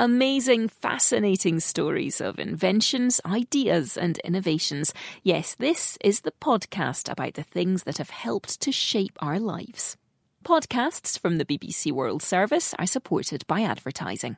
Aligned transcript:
Amazing, 0.00 0.66
fascinating 0.66 1.60
stories 1.60 2.20
of 2.20 2.40
inventions, 2.40 3.20
ideas, 3.24 3.96
and 3.96 4.18
innovations. 4.24 4.92
Yes, 5.22 5.54
this 5.54 5.96
is 6.02 6.22
the 6.22 6.32
podcast 6.32 7.08
about 7.08 7.34
the 7.34 7.44
things 7.44 7.84
that 7.84 7.98
have 7.98 8.10
helped 8.10 8.60
to 8.62 8.72
shape 8.72 9.16
our 9.20 9.38
lives. 9.38 9.96
Podcasts 10.44 11.16
from 11.16 11.38
the 11.38 11.44
BBC 11.44 11.92
World 11.92 12.24
Service 12.24 12.74
are 12.76 12.86
supported 12.86 13.46
by 13.46 13.60
advertising. 13.60 14.36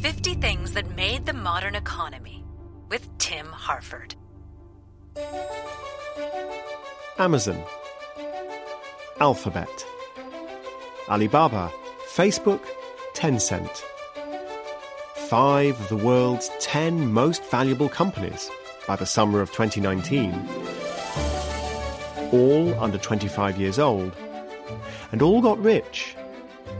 Fifty 0.00 0.32
Things 0.34 0.72
That 0.72 0.96
Made 0.96 1.26
the 1.26 1.34
Modern 1.34 1.74
Economy 1.74 2.42
with 2.88 3.06
Tim 3.18 3.44
Harford. 3.48 4.14
Amazon 7.18 7.62
Alphabet, 9.20 9.86
Alibaba, 11.10 11.70
Facebook, 12.08 12.62
Tencent. 13.12 13.82
Five 15.28 15.78
of 15.78 15.88
the 15.90 15.96
world's 15.96 16.50
ten 16.58 17.12
most 17.12 17.44
valuable 17.44 17.90
companies 17.90 18.50
by 18.86 18.96
the 18.96 19.04
summer 19.04 19.42
of 19.42 19.52
2019. 19.52 20.32
All 22.32 22.74
under 22.82 22.96
25 22.96 23.58
years 23.60 23.78
old, 23.78 24.16
and 25.12 25.20
all 25.20 25.42
got 25.42 25.58
rich, 25.58 26.16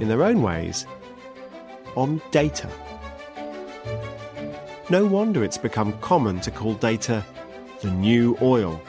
in 0.01 0.09
their 0.09 0.23
own 0.23 0.41
ways, 0.41 0.87
on 1.95 2.23
data. 2.31 2.71
No 4.89 5.05
wonder 5.05 5.45
it's 5.45 5.59
become 5.59 5.93
common 5.99 6.41
to 6.41 6.51
call 6.51 6.73
data 6.73 7.23
the 7.83 7.91
new 7.91 8.39
oil. 8.41 8.81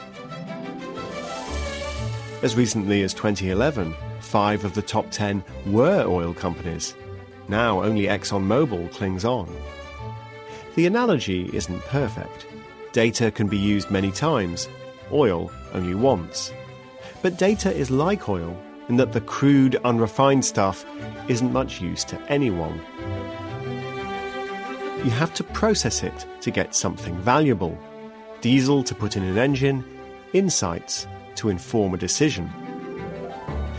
As 2.42 2.56
recently 2.56 3.02
as 3.02 3.14
2011, 3.14 3.94
five 4.18 4.64
of 4.64 4.74
the 4.74 4.82
top 4.82 5.08
ten 5.12 5.44
were 5.64 6.04
oil 6.08 6.34
companies. 6.34 6.92
Now 7.46 7.84
only 7.84 8.06
ExxonMobil 8.06 8.90
clings 8.90 9.24
on. 9.24 9.48
The 10.74 10.86
analogy 10.86 11.48
isn't 11.52 11.80
perfect. 11.82 12.46
Data 12.90 13.30
can 13.30 13.46
be 13.46 13.58
used 13.58 13.92
many 13.92 14.10
times, 14.10 14.68
oil 15.12 15.52
only 15.72 15.94
once. 15.94 16.52
But 17.22 17.38
data 17.38 17.72
is 17.72 17.92
like 17.92 18.28
oil 18.28 18.60
in 18.88 18.96
that 18.96 19.12
the 19.12 19.20
crude, 19.20 19.76
unrefined 19.84 20.44
stuff 20.44 20.84
isn't 21.28 21.52
much 21.52 21.80
use 21.80 22.02
to 22.06 22.20
anyone. 22.22 22.80
You 25.04 25.10
have 25.10 25.32
to 25.34 25.44
process 25.44 26.02
it 26.02 26.26
to 26.40 26.50
get 26.50 26.74
something 26.74 27.16
valuable 27.18 27.78
diesel 28.40 28.82
to 28.82 28.94
put 28.96 29.16
in 29.16 29.22
an 29.22 29.38
engine, 29.38 29.84
insights 30.32 31.06
to 31.36 31.48
inform 31.48 31.94
a 31.94 31.98
decision. 31.98 32.50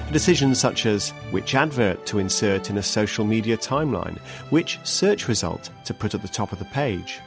A 0.07 0.11
decision 0.11 0.53
such 0.53 0.85
as 0.85 1.09
which 1.31 1.55
advert 1.55 2.05
to 2.07 2.19
insert 2.19 2.69
in 2.69 2.77
a 2.77 2.83
social 2.83 3.25
media 3.25 3.57
timeline, 3.57 4.17
which 4.49 4.79
search 4.83 5.27
result 5.27 5.69
to 5.85 5.93
put 5.93 6.13
at 6.13 6.21
the 6.21 6.27
top 6.27 6.51
of 6.51 6.59
the 6.59 6.65
page. 6.65 7.19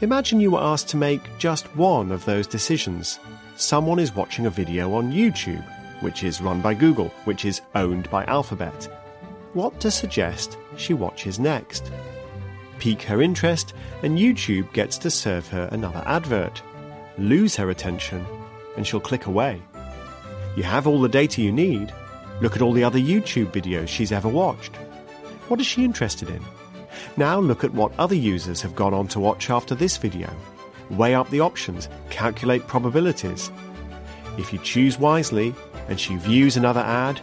Imagine 0.00 0.40
you 0.40 0.52
were 0.52 0.60
asked 0.60 0.88
to 0.88 0.96
make 0.96 1.38
just 1.38 1.74
one 1.76 2.12
of 2.12 2.24
those 2.24 2.46
decisions. 2.46 3.18
Someone 3.56 3.98
is 3.98 4.14
watching 4.14 4.46
a 4.46 4.50
video 4.50 4.94
on 4.94 5.12
YouTube, 5.12 5.64
which 6.00 6.22
is 6.22 6.40
run 6.40 6.60
by 6.60 6.74
Google, 6.74 7.08
which 7.24 7.44
is 7.44 7.62
owned 7.74 8.08
by 8.08 8.24
Alphabet. 8.24 8.88
What 9.54 9.80
to 9.80 9.90
suggest 9.90 10.56
she 10.76 10.94
watches 10.94 11.40
next? 11.40 11.90
Pique 12.78 13.02
her 13.02 13.20
interest, 13.20 13.74
and 14.04 14.16
YouTube 14.16 14.72
gets 14.72 14.98
to 14.98 15.10
serve 15.10 15.48
her 15.48 15.68
another 15.72 16.02
advert. 16.06 16.62
Lose 17.16 17.56
her 17.56 17.70
attention, 17.70 18.24
and 18.78 18.86
she'll 18.86 19.00
click 19.00 19.26
away. 19.26 19.60
You 20.56 20.62
have 20.62 20.86
all 20.86 21.00
the 21.00 21.08
data 21.08 21.42
you 21.42 21.52
need. 21.52 21.92
Look 22.40 22.56
at 22.56 22.62
all 22.62 22.72
the 22.72 22.84
other 22.84 22.98
YouTube 22.98 23.50
videos 23.52 23.88
she's 23.88 24.12
ever 24.12 24.28
watched. 24.28 24.76
What 25.48 25.60
is 25.60 25.66
she 25.66 25.84
interested 25.84 26.30
in? 26.30 26.42
Now 27.16 27.40
look 27.40 27.64
at 27.64 27.74
what 27.74 27.92
other 27.98 28.14
users 28.14 28.62
have 28.62 28.76
gone 28.76 28.94
on 28.94 29.08
to 29.08 29.20
watch 29.20 29.50
after 29.50 29.74
this 29.74 29.96
video. 29.96 30.30
Weigh 30.90 31.14
up 31.14 31.28
the 31.30 31.40
options, 31.40 31.88
calculate 32.08 32.66
probabilities. 32.66 33.50
If 34.38 34.52
you 34.52 34.60
choose 34.60 34.98
wisely 34.98 35.54
and 35.88 35.98
she 35.98 36.14
views 36.16 36.56
another 36.56 36.80
ad, 36.80 37.20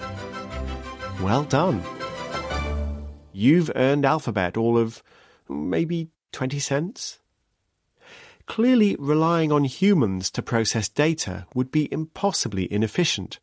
well 1.22 1.44
done. 1.44 1.82
You've 3.32 3.72
earned 3.76 4.06
Alphabet 4.06 4.58
all 4.58 4.78
of 4.78 5.02
maybe 5.48 6.10
20 6.34 6.60
cents? 6.60 7.20
Clearly, 8.48 8.96
relying 9.00 9.52
on 9.52 9.64
humans 9.64 10.30
to 10.32 10.42
process 10.42 10.88
data 10.88 11.48
would 11.56 11.72
be 11.72 11.92
impossibly 11.92 12.72
inefficient. 12.72 13.40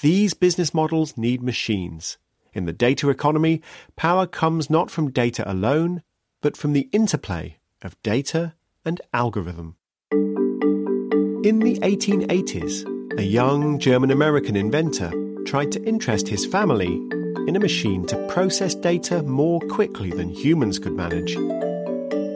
These 0.00 0.34
business 0.34 0.72
models 0.72 1.16
need 1.16 1.42
machines. 1.42 2.16
In 2.54 2.64
the 2.64 2.72
data 2.72 3.10
economy, 3.10 3.62
power 3.96 4.26
comes 4.26 4.70
not 4.70 4.90
from 4.90 5.10
data 5.10 5.48
alone, 5.50 6.02
but 6.40 6.56
from 6.56 6.72
the 6.72 6.88
interplay 6.90 7.58
of 7.82 8.00
data 8.02 8.54
and 8.84 9.00
algorithm. 9.12 9.76
In 10.12 11.60
the 11.60 11.78
1880s, 11.82 13.18
a 13.18 13.22
young 13.22 13.78
German 13.78 14.10
American 14.10 14.56
inventor 14.56 15.12
tried 15.44 15.70
to 15.72 15.84
interest 15.84 16.28
his 16.28 16.46
family 16.46 16.94
in 17.46 17.56
a 17.56 17.60
machine 17.60 18.06
to 18.06 18.26
process 18.28 18.74
data 18.74 19.22
more 19.22 19.60
quickly 19.60 20.10
than 20.10 20.28
humans 20.28 20.78
could 20.78 20.94
manage. 20.94 21.32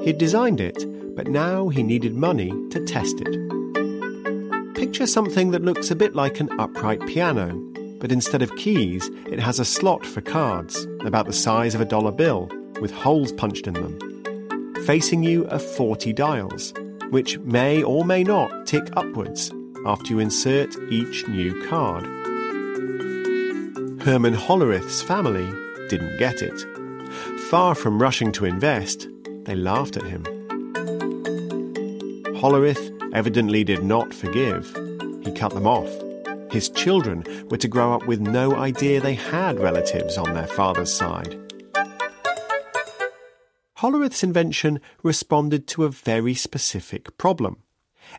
He'd 0.05 0.19
designed 0.19 0.61
it 0.61 0.85
but 1.15 1.29
now 1.29 1.69
he 1.69 1.83
needed 1.83 2.15
money 2.15 2.51
to 2.71 2.85
test 2.85 3.21
it. 3.21 4.75
Picture 4.75 5.07
something 5.07 5.51
that 5.53 5.63
looks 5.63 5.91
a 5.91 5.97
bit 5.97 6.15
like 6.15 6.41
an 6.41 6.51
upright 6.59 7.01
piano, 7.07 7.55
but 8.01 8.13
instead 8.13 8.43
of 8.43 8.55
keys, 8.57 9.09
it 9.31 9.41
has 9.41 9.59
a 9.59 9.65
slot 9.65 10.05
for 10.05 10.21
cards, 10.21 10.87
about 11.05 11.27
the 11.27 11.33
size 11.33 11.75
of 11.75 11.81
a 11.81 11.87
dollar 11.87 12.13
bill, 12.13 12.51
with 12.81 12.91
holes 12.91 13.33
punched 13.33 13.67
in 13.67 13.75
them. 13.75 14.75
Facing 14.85 15.23
you 15.23 15.49
are 15.49 15.59
40 15.59 16.13
dials, 16.13 16.75
which 17.11 17.39
may 17.39 17.83
or 17.83 18.05
may 18.05 18.23
not 18.23 18.67
tick 18.67 18.89
upwards 18.97 19.53
after 19.87 20.13
you 20.13 20.19
insert 20.19 20.77
each 20.91 21.27
new 21.29 21.67
card. 21.69 22.05
Herman 24.03 24.35
Hollerith's 24.35 25.01
family 25.01 25.47
didn't 25.89 26.19
get 26.19 26.43
it. 26.43 26.67
Far 27.49 27.75
from 27.75 28.03
rushing 28.03 28.33
to 28.33 28.45
invest, 28.45 29.09
they 29.45 29.55
laughed 29.55 29.97
at 29.97 30.05
him. 30.05 30.25
Hollerith 32.45 33.15
evidently 33.15 33.65
did 33.65 33.83
not 33.83 34.13
forgive. 34.13 34.67
He 35.23 35.33
cut 35.33 35.55
them 35.55 35.67
off. 35.67 35.89
His 36.53 36.69
children 36.69 37.25
were 37.49 37.57
to 37.57 37.69
grow 37.69 37.95
up 37.95 38.07
with 38.07 38.21
no 38.21 38.55
idea 38.55 39.01
they 39.01 39.15
had 39.15 39.59
relatives 39.59 40.19
on 40.19 40.35
their 40.35 40.47
father's 40.47 40.93
side. 40.93 41.39
Hollerith's 43.79 44.23
invention 44.23 44.79
responded 45.03 45.67
to 45.69 45.85
a 45.85 45.89
very 45.89 46.35
specific 46.35 47.17
problem. 47.17 47.63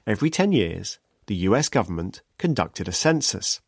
Every 0.08 0.32
10 0.32 0.54
years, 0.54 0.98
the 1.28 1.36
US 1.50 1.70
government 1.70 2.24
conducted 2.40 2.88
a 2.88 2.92
census. 2.92 3.62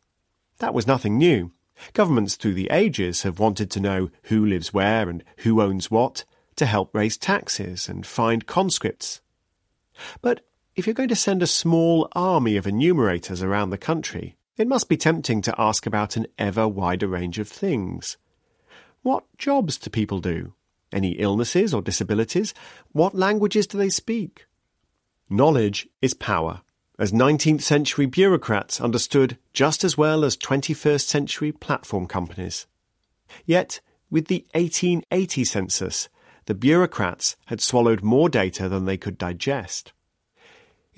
That 0.58 0.74
was 0.74 0.88
nothing 0.88 1.16
new. 1.16 1.52
Governments 1.92 2.34
through 2.34 2.54
the 2.54 2.70
ages 2.72 3.22
have 3.22 3.38
wanted 3.38 3.70
to 3.70 3.80
know 3.80 4.10
who 4.22 4.44
lives 4.44 4.74
where 4.74 5.08
and 5.08 5.22
who 5.36 5.62
owns 5.62 5.88
what 5.88 6.24
to 6.56 6.66
help 6.66 6.92
raise 6.96 7.16
taxes 7.16 7.88
and 7.88 8.04
find 8.04 8.46
conscripts. 8.46 9.20
But 10.20 10.40
if 10.78 10.86
you're 10.86 10.94
going 10.94 11.08
to 11.08 11.16
send 11.16 11.42
a 11.42 11.46
small 11.48 12.06
army 12.12 12.56
of 12.56 12.64
enumerators 12.64 13.42
around 13.42 13.70
the 13.70 13.76
country, 13.76 14.36
it 14.56 14.68
must 14.68 14.88
be 14.88 14.96
tempting 14.96 15.42
to 15.42 15.54
ask 15.60 15.86
about 15.86 16.16
an 16.16 16.24
ever 16.38 16.68
wider 16.68 17.08
range 17.08 17.40
of 17.40 17.48
things. 17.48 18.16
What 19.02 19.24
jobs 19.36 19.76
do 19.76 19.90
people 19.90 20.20
do? 20.20 20.52
Any 20.92 21.14
illnesses 21.14 21.74
or 21.74 21.82
disabilities? 21.82 22.54
What 22.92 23.16
languages 23.16 23.66
do 23.66 23.76
they 23.76 23.88
speak? 23.88 24.46
Knowledge 25.28 25.88
is 26.00 26.14
power, 26.14 26.62
as 26.96 27.10
19th 27.10 27.62
century 27.62 28.06
bureaucrats 28.06 28.80
understood 28.80 29.36
just 29.52 29.82
as 29.82 29.98
well 29.98 30.24
as 30.24 30.36
21st 30.36 31.02
century 31.02 31.50
platform 31.50 32.06
companies. 32.06 32.68
Yet, 33.44 33.80
with 34.10 34.28
the 34.28 34.46
1880 34.54 35.44
census, 35.44 36.08
the 36.46 36.54
bureaucrats 36.54 37.34
had 37.46 37.60
swallowed 37.60 38.04
more 38.04 38.28
data 38.28 38.68
than 38.68 38.84
they 38.84 38.96
could 38.96 39.18
digest. 39.18 39.92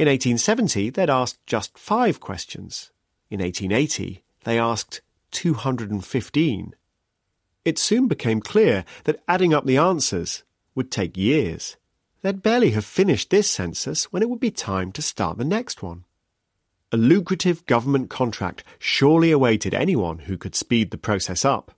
In 0.00 0.08
1870, 0.08 0.88
they'd 0.88 1.10
asked 1.10 1.46
just 1.46 1.76
five 1.76 2.20
questions. 2.20 2.90
In 3.28 3.40
1880, 3.40 4.24
they 4.44 4.58
asked 4.58 5.02
215. 5.32 6.74
It 7.66 7.78
soon 7.78 8.08
became 8.08 8.40
clear 8.40 8.86
that 9.04 9.20
adding 9.28 9.52
up 9.52 9.66
the 9.66 9.76
answers 9.76 10.42
would 10.74 10.90
take 10.90 11.18
years. 11.18 11.76
They'd 12.22 12.40
barely 12.40 12.70
have 12.70 12.86
finished 12.86 13.28
this 13.28 13.50
census 13.50 14.04
when 14.04 14.22
it 14.22 14.30
would 14.30 14.40
be 14.40 14.50
time 14.50 14.90
to 14.92 15.02
start 15.02 15.36
the 15.36 15.44
next 15.44 15.82
one. 15.82 16.04
A 16.92 16.96
lucrative 16.96 17.66
government 17.66 18.08
contract 18.08 18.64
surely 18.78 19.30
awaited 19.30 19.74
anyone 19.74 20.20
who 20.20 20.38
could 20.38 20.54
speed 20.54 20.92
the 20.92 20.96
process 20.96 21.44
up. 21.44 21.72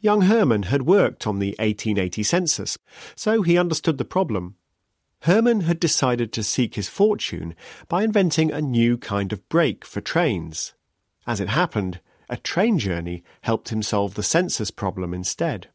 Young 0.00 0.20
Herman 0.20 0.62
had 0.62 0.82
worked 0.82 1.26
on 1.26 1.40
the 1.40 1.56
1880 1.58 2.22
census, 2.22 2.78
so 3.16 3.42
he 3.42 3.58
understood 3.58 3.98
the 3.98 4.04
problem 4.04 4.54
Herman 5.24 5.62
had 5.62 5.78
decided 5.78 6.32
to 6.32 6.42
seek 6.42 6.76
his 6.76 6.88
fortune 6.88 7.54
by 7.88 8.04
inventing 8.04 8.50
a 8.50 8.62
new 8.62 8.96
kind 8.96 9.32
of 9.34 9.46
brake 9.50 9.84
for 9.84 10.00
trains. 10.00 10.72
as 11.26 11.40
it 11.40 11.50
happened, 11.50 12.00
a 12.30 12.38
train 12.38 12.78
journey 12.78 13.22
helped 13.42 13.68
him 13.68 13.82
solve 13.82 14.14
the 14.14 14.22
census 14.22 14.70
problem 14.70 15.12
instead. 15.12 15.68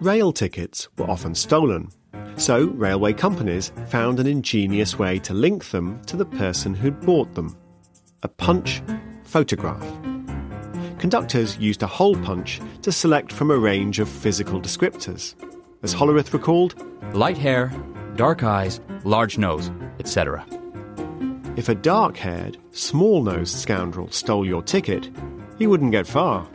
Rail 0.00 0.32
tickets 0.32 0.88
were 0.98 1.08
often 1.08 1.34
stolen, 1.34 1.88
so 2.36 2.66
railway 2.66 3.14
companies 3.14 3.72
found 3.86 4.20
an 4.20 4.26
ingenious 4.26 4.98
way 4.98 5.18
to 5.20 5.32
link 5.32 5.70
them 5.70 6.02
to 6.02 6.16
the 6.16 6.26
person 6.26 6.74
who'd 6.74 7.00
bought 7.00 7.34
them 7.34 7.56
a 8.22 8.28
punch 8.28 8.82
photograph. 9.24 9.86
Conductors 10.98 11.56
used 11.56 11.82
a 11.82 11.86
hole 11.86 12.16
punch 12.16 12.60
to 12.82 12.92
select 12.92 13.32
from 13.32 13.50
a 13.50 13.56
range 13.56 13.98
of 14.00 14.08
physical 14.08 14.60
descriptors. 14.60 15.34
As 15.82 15.92
Hollerith 15.92 16.32
recalled, 16.32 16.76
light 17.12 17.36
hair, 17.36 17.72
dark 18.14 18.44
eyes, 18.44 18.80
large 19.02 19.36
nose, 19.36 19.68
etc. 19.98 20.46
If 21.56 21.68
a 21.68 21.74
dark 21.74 22.16
haired, 22.16 22.56
small 22.70 23.20
nosed 23.20 23.56
scoundrel 23.56 24.08
stole 24.12 24.46
your 24.46 24.62
ticket, 24.62 25.10
he 25.58 25.66
wouldn't 25.66 25.90
get 25.90 26.06
far. 26.06 26.48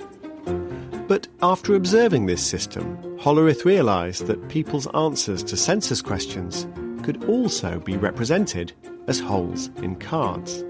But 1.09 1.27
after 1.41 1.75
observing 1.75 2.25
this 2.25 2.41
system, 2.41 2.97
Hollerith 3.19 3.65
realised 3.65 4.27
that 4.27 4.47
people's 4.47 4.87
answers 4.95 5.43
to 5.43 5.57
census 5.57 6.01
questions 6.01 6.65
could 7.03 7.25
also 7.25 7.79
be 7.79 7.97
represented 7.97 8.71
as 9.07 9.19
holes 9.19 9.67
in 9.83 9.97
cards. 9.97 10.63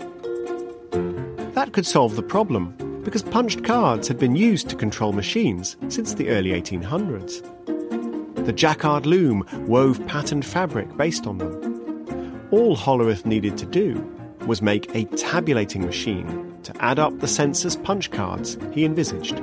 That 1.53 1.73
could 1.73 1.85
solve 1.85 2.15
the 2.15 2.23
problem, 2.23 2.75
because 3.03 3.21
punched 3.21 3.63
cards 3.63 4.07
had 4.07 4.17
been 4.17 4.35
used 4.35 4.67
to 4.69 4.75
control 4.75 5.13
machines 5.13 5.77
since 5.89 6.15
the 6.15 6.29
early 6.29 6.59
1800s. 6.59 7.43
The 8.47 8.53
jacquard 8.53 9.05
loom 9.05 9.45
wove 9.67 10.07
patterned 10.07 10.45
fabric 10.45 10.95
based 10.95 11.27
on 11.27 11.37
them. 11.37 12.47
All 12.49 12.77
Hollerith 12.77 13.25
needed 13.25 13.57
to 13.57 13.65
do 13.65 14.01
was 14.45 14.61
make 14.61 14.89
a 14.95 15.03
tabulating 15.17 15.85
machine 15.85 16.57
to 16.63 16.73
add 16.81 16.97
up 16.97 17.19
the 17.19 17.27
census 17.27 17.75
punch 17.75 18.09
cards 18.09 18.57
he 18.71 18.85
envisaged. 18.85 19.37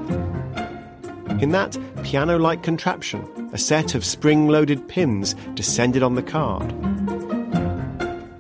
In 1.38 1.50
that 1.50 1.76
piano 2.02 2.38
like 2.38 2.62
contraption, 2.62 3.50
a 3.52 3.58
set 3.58 3.94
of 3.94 4.06
spring 4.06 4.48
loaded 4.48 4.88
pins 4.88 5.34
descended 5.52 6.02
on 6.02 6.14
the 6.14 6.22
card. 6.22 6.72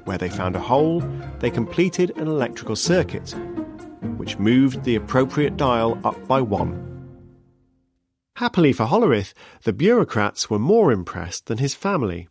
Where 0.06 0.16
they 0.16 0.30
found 0.30 0.56
a 0.56 0.60
hole, 0.60 1.02
they 1.40 1.50
completed 1.50 2.16
an 2.16 2.26
electrical 2.26 2.74
circuit, 2.74 3.34
which 4.16 4.38
moved 4.38 4.84
the 4.84 4.96
appropriate 4.96 5.58
dial 5.58 6.00
up 6.04 6.26
by 6.26 6.40
one. 6.40 6.93
Happily 8.38 8.72
for 8.72 8.86
Hollerith, 8.86 9.32
the 9.62 9.72
bureaucrats 9.72 10.50
were 10.50 10.58
more 10.58 10.90
impressed 10.90 11.46
than 11.46 11.58
his 11.58 11.76
family. 11.76 12.28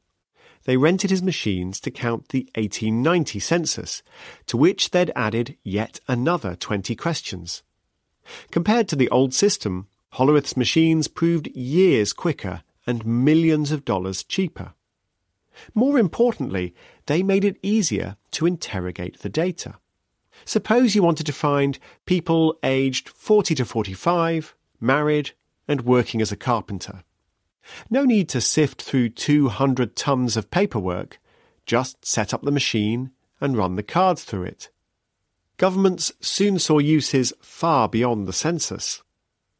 They 0.65 0.75
rented 0.75 1.09
his 1.09 1.23
machines 1.23 1.79
to 1.79 1.91
count 1.91 2.29
the 2.29 2.49
1890 2.55 3.39
census, 3.39 4.03
to 4.47 4.57
which 4.57 4.91
they'd 4.91 5.13
added 5.15 5.55
yet 5.63 6.01
another 6.05 6.55
20 6.55 6.93
questions. 6.97 7.63
Compared 8.51 8.89
to 8.89 8.97
the 8.97 9.09
old 9.11 9.33
system, 9.33 9.87
Hollerith's 10.15 10.57
machines 10.57 11.07
proved 11.07 11.47
years 11.47 12.11
quicker 12.11 12.63
and 12.85 13.05
millions 13.05 13.71
of 13.71 13.85
dollars 13.85 14.25
cheaper. 14.25 14.73
More 15.73 15.97
importantly, 15.97 16.75
they 17.05 17.23
made 17.23 17.45
it 17.45 17.57
easier 17.61 18.17
to 18.31 18.45
interrogate 18.45 19.19
the 19.19 19.29
data. 19.29 19.75
Suppose 20.43 20.95
you 20.95 21.03
wanted 21.03 21.25
to 21.27 21.33
find 21.33 21.79
people 22.05 22.57
aged 22.61 23.07
40 23.07 23.55
to 23.55 23.63
45, 23.63 24.53
married, 24.81 25.31
and 25.67 25.81
working 25.81 26.21
as 26.21 26.31
a 26.31 26.37
carpenter. 26.37 27.03
No 27.89 28.03
need 28.03 28.29
to 28.29 28.41
sift 28.41 28.81
through 28.81 29.09
200 29.09 29.95
tons 29.95 30.35
of 30.35 30.51
paperwork, 30.51 31.19
just 31.65 32.05
set 32.05 32.33
up 32.33 32.41
the 32.41 32.51
machine 32.51 33.11
and 33.39 33.57
run 33.57 33.75
the 33.75 33.83
cards 33.83 34.23
through 34.23 34.43
it. 34.43 34.69
Governments 35.57 36.11
soon 36.19 36.59
saw 36.59 36.79
uses 36.79 37.33
far 37.41 37.87
beyond 37.87 38.27
the 38.27 38.33
census. 38.33 39.01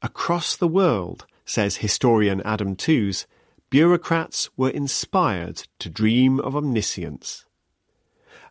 Across 0.01 0.57
the 0.57 0.67
world, 0.67 1.25
says 1.45 1.77
historian 1.77 2.41
Adam 2.41 2.75
Tooze, 2.75 3.25
bureaucrats 3.69 4.49
were 4.57 4.69
inspired 4.69 5.63
to 5.79 5.89
dream 5.89 6.39
of 6.39 6.55
omniscience. 6.55 7.45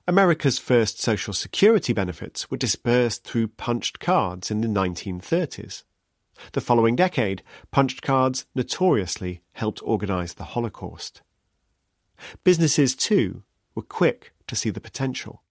America's 0.08 0.58
first 0.58 1.00
social 1.00 1.32
security 1.32 1.93
benefits 1.93 2.50
were 2.50 2.56
dispersed 2.56 3.22
through 3.25 3.48
punched 3.48 4.00
cards 4.00 4.50
in 4.50 4.60
the 4.60 4.69
1930s. 4.69 5.84
The 6.50 6.61
following 6.61 6.97
decade, 6.97 7.43
punched 7.71 8.03
cards 8.03 8.47
notoriously 8.55 9.43
helped 9.53 9.81
organise 9.85 10.35
the 10.35 10.44
Holocaust. 10.44 11.23
Businesses, 12.44 12.97
too, 12.97 13.43
were 13.75 13.83
quick 13.83 14.33
to 14.49 14.56
see 14.56 14.71
the 14.71 14.81
potential. 14.81 15.43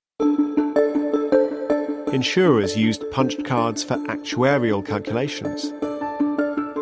Insurers 2.13 2.77
used 2.77 3.09
punched 3.11 3.45
cards 3.45 3.83
for 3.83 3.95
actuarial 4.07 4.85
calculations 4.85 5.71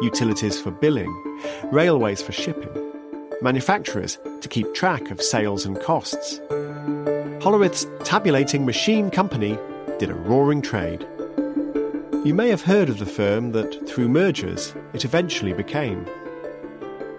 utilities 0.01 0.59
for 0.59 0.71
billing, 0.71 1.13
railways 1.71 2.21
for 2.21 2.31
shipping, 2.31 2.69
manufacturers 3.41 4.17
to 4.41 4.47
keep 4.47 4.73
track 4.73 5.11
of 5.11 5.21
sales 5.21 5.65
and 5.65 5.79
costs. 5.81 6.39
Hollerith's 7.41 7.87
tabulating 8.03 8.65
machine 8.65 9.09
company 9.09 9.57
did 9.97 10.09
a 10.09 10.15
roaring 10.15 10.61
trade. 10.61 11.05
You 12.25 12.33
may 12.33 12.49
have 12.49 12.63
heard 12.63 12.89
of 12.89 12.99
the 12.99 13.05
firm 13.05 13.53
that, 13.53 13.87
through 13.87 14.09
mergers, 14.09 14.73
it 14.91 15.05
eventually 15.05 15.53
became 15.53 16.05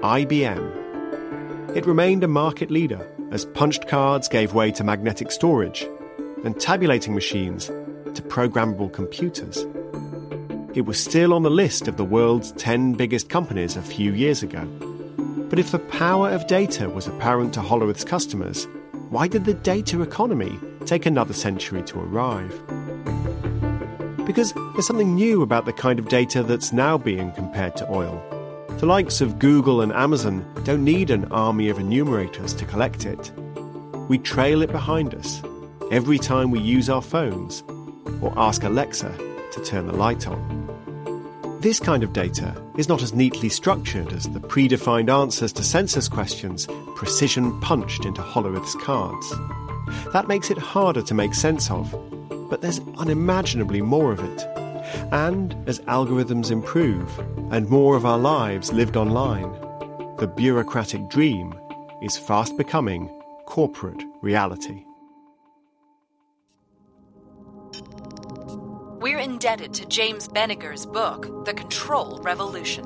IBM. 0.02 1.74
It 1.74 1.86
remained 1.86 2.22
a 2.22 2.28
market 2.28 2.70
leader 2.70 3.10
as 3.30 3.46
punched 3.46 3.88
cards 3.88 4.28
gave 4.28 4.52
way 4.52 4.70
to 4.72 4.84
magnetic 4.84 5.32
storage 5.32 5.86
and 6.44 6.60
tabulating 6.60 7.14
machines 7.14 7.68
to 7.68 8.20
programmable 8.20 8.92
computers. 8.92 9.66
It 10.74 10.82
was 10.82 11.02
still 11.02 11.32
on 11.32 11.44
the 11.44 11.50
list 11.50 11.88
of 11.88 11.96
the 11.96 12.04
world's 12.04 12.52
10 12.52 12.92
biggest 12.92 13.30
companies 13.30 13.76
a 13.76 13.82
few 13.82 14.12
years 14.12 14.42
ago. 14.42 14.66
But 15.48 15.58
if 15.58 15.70
the 15.70 15.78
power 15.78 16.28
of 16.28 16.46
data 16.46 16.90
was 16.90 17.06
apparent 17.06 17.54
to 17.54 17.60
Hollerith's 17.60 18.04
customers, 18.04 18.68
why 19.08 19.28
did 19.28 19.46
the 19.46 19.54
data 19.54 20.02
economy 20.02 20.58
take 20.84 21.06
another 21.06 21.32
century 21.32 21.82
to 21.84 22.00
arrive? 22.00 22.52
Because 24.30 24.52
there's 24.52 24.86
something 24.86 25.16
new 25.16 25.42
about 25.42 25.64
the 25.64 25.72
kind 25.72 25.98
of 25.98 26.08
data 26.08 26.44
that's 26.44 26.72
now 26.72 26.96
being 26.96 27.32
compared 27.32 27.74
to 27.78 27.92
oil. 27.92 28.22
The 28.78 28.86
likes 28.86 29.20
of 29.20 29.40
Google 29.40 29.80
and 29.80 29.92
Amazon 29.92 30.46
don't 30.62 30.84
need 30.84 31.10
an 31.10 31.24
army 31.32 31.68
of 31.68 31.80
enumerators 31.80 32.54
to 32.54 32.64
collect 32.64 33.06
it. 33.06 33.32
We 34.08 34.18
trail 34.18 34.62
it 34.62 34.70
behind 34.70 35.16
us 35.16 35.42
every 35.90 36.16
time 36.16 36.52
we 36.52 36.60
use 36.60 36.88
our 36.88 37.02
phones 37.02 37.64
or 38.22 38.32
ask 38.36 38.62
Alexa 38.62 39.12
to 39.50 39.64
turn 39.64 39.88
the 39.88 39.96
light 39.96 40.28
on. 40.28 41.58
This 41.60 41.80
kind 41.80 42.04
of 42.04 42.12
data 42.12 42.54
is 42.76 42.88
not 42.88 43.02
as 43.02 43.12
neatly 43.12 43.48
structured 43.48 44.12
as 44.12 44.28
the 44.28 44.38
predefined 44.38 45.12
answers 45.12 45.52
to 45.54 45.64
census 45.64 46.08
questions 46.08 46.68
precision 46.94 47.60
punched 47.62 48.04
into 48.04 48.22
Hollerith's 48.22 48.76
cards. 48.76 49.28
That 50.12 50.28
makes 50.28 50.52
it 50.52 50.58
harder 50.58 51.02
to 51.02 51.14
make 51.14 51.34
sense 51.34 51.68
of, 51.68 51.92
but 52.50 52.60
there's 52.60 52.80
unimaginably 52.98 53.80
more 53.80 54.12
of 54.12 54.20
it. 54.20 54.42
And 55.12 55.56
as 55.66 55.78
algorithms 55.80 56.50
improve 56.50 57.18
and 57.50 57.70
more 57.70 57.96
of 57.96 58.04
our 58.04 58.18
lives 58.18 58.72
lived 58.72 58.96
online, 58.96 59.50
the 60.18 60.26
bureaucratic 60.26 61.08
dream 61.08 61.54
is 62.02 62.18
fast 62.18 62.58
becoming 62.58 63.08
corporate 63.46 64.02
reality. 64.20 64.84
We're 69.00 69.18
indebted 69.18 69.72
to 69.74 69.86
James 69.86 70.26
Beniger's 70.28 70.84
book, 70.84 71.46
The 71.46 71.54
Control 71.54 72.20
Revolution. 72.22 72.84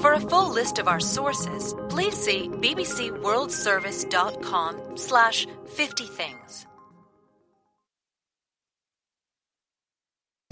For 0.00 0.14
a 0.14 0.20
full 0.20 0.50
list 0.50 0.80
of 0.80 0.88
our 0.88 0.98
sources, 0.98 1.76
please 1.88 2.16
see 2.16 2.48
bbcworldservice.com 2.48 4.96
slash 4.96 5.46
50 5.76 6.06
things. 6.06 6.66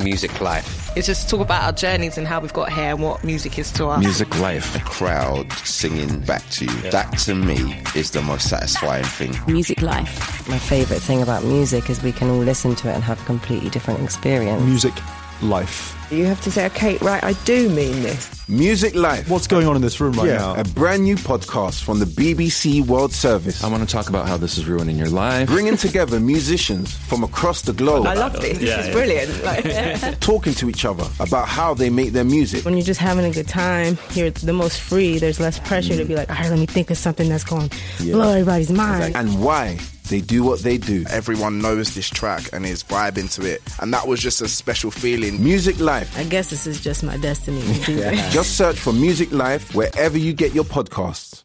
Music 0.02 0.40
Life. 0.40 0.90
It's 0.97 1.07
just 1.07 1.28
talk 1.28 1.40
about 1.40 1.62
our 1.62 1.73
journeys 1.73 2.19
and 2.19 2.26
how 2.26 2.40
we've 2.40 2.52
got 2.52 2.73
here 2.73 2.90
and 2.90 3.02
what 3.02 3.23
music 3.23 3.59
is 3.59 3.71
to 3.73 3.87
us. 3.87 4.00
Music 4.00 4.38
Life. 4.40 4.75
A 4.76 4.80
crowd 4.80 5.52
singing 5.64 6.21
back 6.21 6.49
to 6.50 6.64
you. 6.64 6.78
Yeah. 6.83 6.90
That 6.90 7.19
to 7.19 7.35
me 7.35 7.80
is 7.95 8.11
the 8.11 8.23
most 8.23 8.49
satisfying 8.49 9.04
thing. 9.04 9.35
Music 9.47 9.83
Life. 9.83 10.49
My 10.49 10.59
favourite 10.59 11.02
thing 11.02 11.23
about 11.23 11.45
music 11.45 11.90
is 11.90 12.02
we 12.02 12.12
can 12.12 12.30
all 12.30 12.38
listen 12.38 12.75
to 12.76 12.90
it 12.90 12.95
and 12.95 13.04
have 13.04 13.21
a 13.21 13.25
completely 13.25 13.71
different 13.71 14.00
experience. 14.02 14.62
Music 14.64 14.95
life. 15.42 15.97
You 16.11 16.25
have 16.25 16.40
to 16.42 16.50
say, 16.50 16.66
okay, 16.66 16.97
right, 16.99 17.23
I 17.23 17.35
do 17.44 17.68
mean 17.68 18.02
this. 18.02 18.49
Music 18.49 18.97
Life. 18.97 19.30
What's 19.30 19.47
going 19.47 19.68
on 19.68 19.76
in 19.76 19.82
this 19.82 20.00
room 20.00 20.14
right 20.14 20.26
yeah, 20.26 20.38
now? 20.38 20.54
A 20.56 20.64
brand 20.64 21.04
new 21.04 21.14
podcast 21.14 21.85
from 21.85 22.00
the 22.00 22.04
BBC 22.04 22.85
World 22.85 23.12
Service. 23.12 23.62
I 23.62 23.68
want 23.68 23.88
to 23.88 23.92
talk 23.92 24.09
about 24.09 24.26
how 24.26 24.37
this 24.37 24.59
is 24.59 24.66
ruining 24.66 24.97
your 24.97 25.09
life. 25.09 25.47
Bringing 25.47 25.76
together 25.76 26.18
musicians 26.18 26.97
from 26.97 27.23
across 27.23 27.62
the 27.62 27.73
globe. 27.73 28.06
I 28.06 28.14
love 28.14 28.32
this. 28.32 28.59
This 28.59 28.76
is 28.76 28.87
yeah. 28.88 28.92
brilliant. 28.92 30.20
Talking 30.20 30.52
to 30.54 30.68
each 30.68 30.85
other 30.85 31.04
about 31.20 31.47
how 31.47 31.75
they 31.75 31.90
make 31.90 32.11
their 32.11 32.25
music. 32.25 32.64
When 32.64 32.75
you're 32.75 32.82
just 32.82 33.00
having 33.00 33.25
a 33.25 33.30
good 33.30 33.47
time, 33.47 33.97
you're 34.14 34.30
the 34.30 34.52
most 34.52 34.80
free. 34.80 35.18
There's 35.18 35.38
less 35.38 35.61
pressure 35.61 35.94
mm. 35.94 35.99
to 35.99 36.04
be 36.04 36.16
like, 36.16 36.28
all 36.28 36.37
right, 36.37 36.50
let 36.50 36.59
me 36.59 36.66
think 36.66 36.90
of 36.90 36.99
something 36.99 37.28
that's 37.28 37.44
going 37.44 37.68
to 37.68 38.12
blow 38.12 38.30
everybody's 38.30 38.73
mind. 38.73 39.14
And 39.14 39.40
why 39.40 39.78
they 40.11 40.21
do 40.21 40.45
what 40.45 40.61
they 40.61 40.76
do. 40.76 41.05
Everyone 41.09 41.61
knows 41.61 41.95
this 41.95 42.11
track 42.11 42.52
and 42.52 42.67
is 42.67 42.85
vibing 42.85 43.33
to 43.37 43.50
it. 43.50 43.62
And 43.81 43.95
that 43.95 44.07
was 44.07 44.21
just 44.21 44.43
a 44.43 44.49
special 44.49 44.90
feeling. 44.90 45.43
Music 45.43 45.79
Life. 45.81 46.19
I 46.19 46.25
guess 46.25 46.50
this 46.50 46.67
is 46.67 46.81
just 46.81 47.02
my 47.02 47.17
destiny 47.17 47.62
to 47.62 47.85
do 47.87 47.97
that. 47.97 48.33
Just 48.33 48.57
search 48.59 48.76
for 48.79 48.93
Music 48.93 49.33
Life 49.33 49.75
wherever 49.75 50.19
you 50.19 50.35
get 50.35 50.52
your 50.52 50.64
podcasts. 50.64 51.45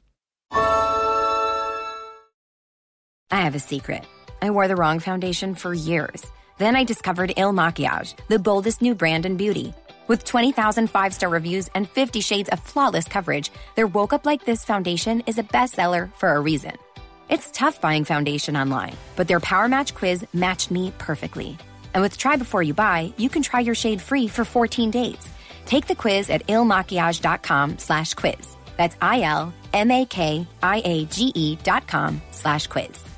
I 3.31 3.41
have 3.41 3.55
a 3.55 3.59
secret. 3.59 4.05
I 4.41 4.49
wore 4.49 4.67
the 4.67 4.75
wrong 4.75 4.99
foundation 4.99 5.55
for 5.55 5.73
years. 5.73 6.25
Then 6.57 6.75
I 6.75 6.83
discovered 6.83 7.33
Il 7.37 7.53
Makiage, 7.53 8.15
the 8.27 8.39
boldest 8.39 8.81
new 8.81 8.95
brand 8.95 9.25
in 9.25 9.37
beauty. 9.37 9.73
With 10.07 10.23
20,000 10.23 10.89
five 10.89 11.13
star 11.13 11.29
reviews 11.29 11.69
and 11.75 11.89
50 11.89 12.21
shades 12.21 12.49
of 12.49 12.59
flawless 12.59 13.07
coverage, 13.07 13.51
their 13.75 13.87
Woke 13.87 14.13
Up 14.13 14.25
Like 14.25 14.45
This 14.45 14.63
foundation 14.63 15.21
is 15.25 15.37
a 15.37 15.43
bestseller 15.43 16.13
for 16.15 16.35
a 16.35 16.39
reason. 16.39 16.73
It's 17.29 17.49
tough 17.51 17.81
buying 17.81 18.05
foundation 18.05 18.55
online, 18.55 18.95
but 19.15 19.27
their 19.27 19.39
Power 19.39 19.67
Match 19.67 19.93
quiz 19.95 20.25
matched 20.33 20.69
me 20.71 20.93
perfectly. 20.97 21.57
And 21.93 22.01
with 22.03 22.17
Try 22.17 22.35
Before 22.35 22.61
You 22.61 22.73
Buy, 22.73 23.13
you 23.17 23.29
can 23.29 23.41
try 23.41 23.61
your 23.61 23.75
shade 23.75 24.01
free 24.01 24.27
for 24.27 24.45
14 24.45 24.91
days. 24.91 25.29
Take 25.65 25.87
the 25.87 25.95
quiz 25.95 26.29
at 26.29 26.45
ilmakiage.com 26.47 27.77
slash 27.79 28.13
quiz. 28.13 28.55
That's 28.77 28.97
I-L-M-A-K-I-A-G-E 29.01 29.55
dot 31.63 31.87
com 31.87 32.21
slash 32.31 32.67
quiz. 32.67 33.14